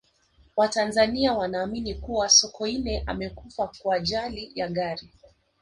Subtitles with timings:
[0.57, 5.09] watanzania wanaamini kuwa sokoine amekufa kwa ajali ya gari